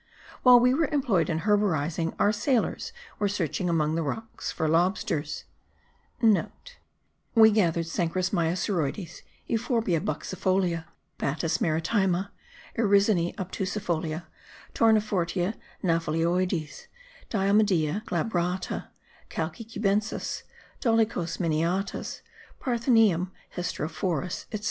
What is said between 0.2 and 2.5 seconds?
While we were employed in herborizing,* our